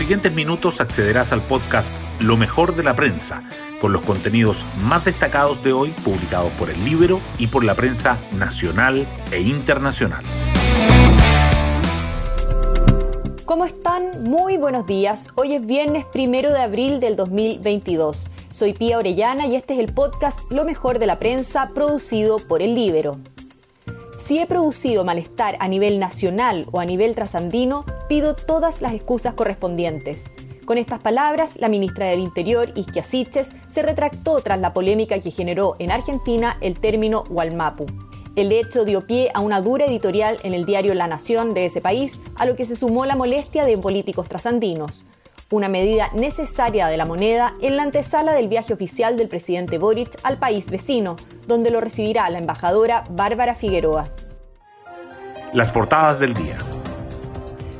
[0.00, 3.42] siguientes minutos accederás al podcast Lo mejor de la prensa,
[3.82, 8.16] con los contenidos más destacados de hoy publicados por el libro y por la prensa
[8.38, 10.24] nacional e internacional.
[13.44, 14.22] ¿Cómo están?
[14.22, 15.28] Muy buenos días.
[15.34, 18.30] Hoy es viernes primero de abril del 2022.
[18.52, 22.62] Soy Pía Orellana y este es el podcast Lo mejor de la prensa producido por
[22.62, 23.18] el Libero.
[24.30, 29.34] Si he producido malestar a nivel nacional o a nivel trasandino, pido todas las excusas
[29.34, 30.30] correspondientes.
[30.64, 35.32] Con estas palabras, la ministra del Interior, Isquia Siches, se retractó tras la polémica que
[35.32, 37.86] generó en Argentina el término Walmapu.
[38.36, 41.80] El hecho dio pie a una dura editorial en el diario La Nación de ese
[41.80, 45.06] país, a lo que se sumó la molestia de políticos trasandinos.
[45.50, 50.16] Una medida necesaria de la moneda en la antesala del viaje oficial del presidente Boric
[50.22, 51.16] al país vecino,
[51.48, 54.04] donde lo recibirá la embajadora Bárbara Figueroa.
[55.52, 56.58] Las portadas del día.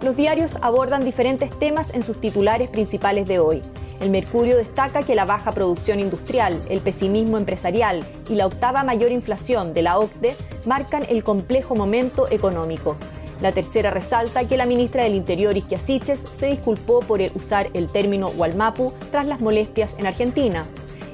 [0.00, 3.60] Los diarios abordan diferentes temas en sus titulares principales de hoy.
[3.98, 9.10] El Mercurio destaca que la baja producción industrial, el pesimismo empresarial y la octava mayor
[9.10, 12.96] inflación de la OCDE marcan el complejo momento económico.
[13.40, 18.28] La tercera resalta que la ministra del Interior, Isquia se disculpó por usar el término
[18.28, 20.64] Walmapu tras las molestias en Argentina.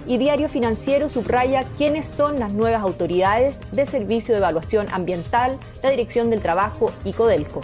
[0.06, 5.90] Y Diario Financiero subraya quiénes son las nuevas autoridades de Servicio de Evaluación Ambiental, la
[5.90, 7.60] Dirección del Trabajo y Codelco.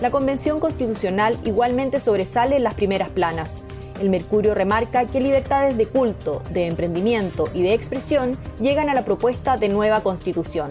[0.00, 3.62] La Convención Constitucional igualmente sobresale en las primeras planas.
[4.00, 9.04] El Mercurio remarca que libertades de culto, de emprendimiento y de expresión llegan a la
[9.04, 10.70] propuesta de nueva constitución.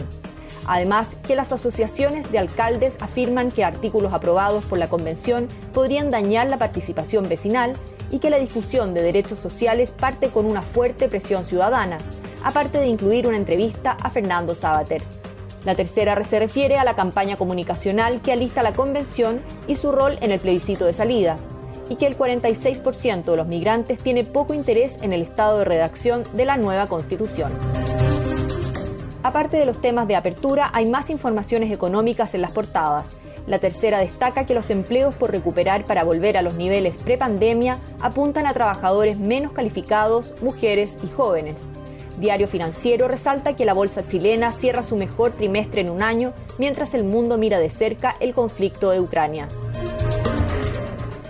[0.72, 6.48] Además, que las asociaciones de alcaldes afirman que artículos aprobados por la Convención podrían dañar
[6.48, 7.76] la participación vecinal
[8.12, 11.98] y que la discusión de derechos sociales parte con una fuerte presión ciudadana,
[12.44, 15.02] aparte de incluir una entrevista a Fernando Sabater.
[15.66, 20.20] La tercera se refiere a la campaña comunicacional que alista la convención y su rol
[20.22, 21.40] en el plebiscito de salida,
[21.90, 26.24] y que el 46% de los migrantes tiene poco interés en el estado de redacción
[26.34, 27.52] de la nueva constitución.
[29.22, 33.18] Aparte de los temas de apertura, hay más informaciones económicas en las portadas.
[33.48, 38.48] La tercera destaca que los empleos por recuperar para volver a los niveles prepandemia apuntan
[38.48, 41.68] a trabajadores menos calificados, mujeres y jóvenes.
[42.20, 46.94] Diario Financiero resalta que la bolsa chilena cierra su mejor trimestre en un año, mientras
[46.94, 49.48] el mundo mira de cerca el conflicto de Ucrania.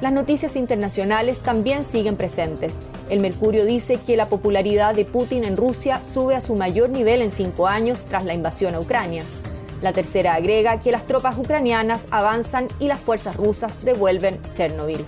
[0.01, 2.79] Las noticias internacionales también siguen presentes.
[3.09, 7.21] El Mercurio dice que la popularidad de Putin en Rusia sube a su mayor nivel
[7.21, 9.23] en cinco años tras la invasión a Ucrania.
[9.81, 15.03] La tercera agrega que las tropas ucranianas avanzan y las fuerzas rusas devuelven Chernobyl.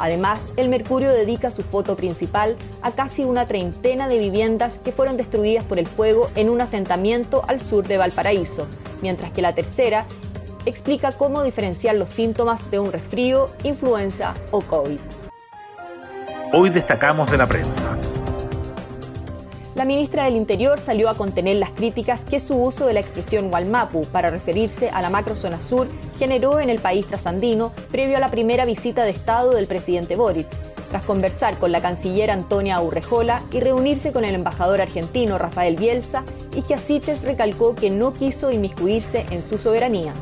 [0.00, 5.16] Además, el Mercurio dedica su foto principal a casi una treintena de viviendas que fueron
[5.16, 8.66] destruidas por el fuego en un asentamiento al sur de Valparaíso,
[9.02, 10.06] mientras que la tercera
[10.66, 14.98] explica cómo diferenciar los síntomas de un resfrío, influenza o COVID.
[16.52, 17.96] Hoy destacamos de la prensa.
[19.76, 23.52] La ministra del Interior salió a contener las críticas que su uso de la expresión
[23.52, 25.88] Walmapu para referirse a la macrozona sur
[26.18, 30.48] generó en el país trasandino previo a la primera visita de Estado del presidente Boric,
[30.90, 36.24] tras conversar con la canciller Antonia Urrejola y reunirse con el embajador argentino Rafael Bielsa,
[36.54, 40.12] y que Asiches recalcó que no quiso inmiscuirse en su soberanía.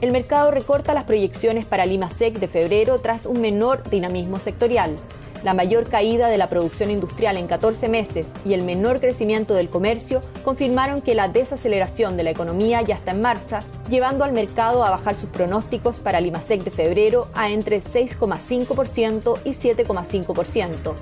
[0.00, 4.96] El mercado recorta las proyecciones para Lima Sec de febrero tras un menor dinamismo sectorial
[5.44, 9.68] la mayor caída de la producción industrial en 14 meses y el menor crecimiento del
[9.68, 14.84] comercio confirmaron que la desaceleración de la economía ya está en marcha, llevando al mercado
[14.84, 20.94] a bajar sus pronósticos para Limasec de febrero a entre 6,5% y 7,5%.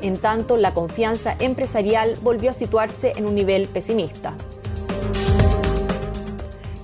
[0.00, 4.34] En tanto, la confianza empresarial volvió a situarse en un nivel pesimista.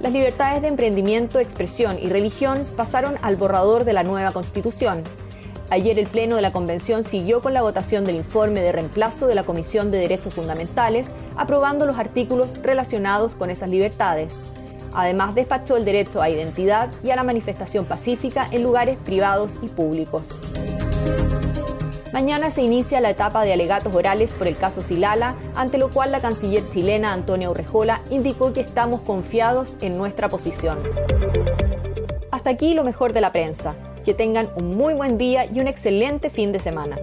[0.00, 5.02] Las libertades de emprendimiento, expresión y religión pasaron al borrador de la nueva constitución.
[5.70, 9.34] Ayer el Pleno de la Convención siguió con la votación del informe de reemplazo de
[9.34, 14.38] la Comisión de Derechos Fundamentales, aprobando los artículos relacionados con esas libertades.
[14.94, 19.66] Además, despachó el derecho a identidad y a la manifestación pacífica en lugares privados y
[19.66, 20.40] públicos.
[22.12, 26.10] Mañana se inicia la etapa de alegatos orales por el caso Silala, ante lo cual
[26.10, 30.78] la canciller chilena Antonia Urrejola indicó que estamos confiados en nuestra posición.
[32.30, 33.74] Hasta aquí lo mejor de la prensa.
[34.04, 36.96] Que tengan un muy buen día y un excelente fin de semana.